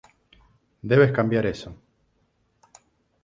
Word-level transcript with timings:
Debes 0.81 1.11
cambiar 1.11 1.45
eso". 1.45 1.75